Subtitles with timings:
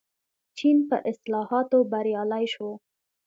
[0.57, 2.69] چین په اصلاحاتو بریالی شو.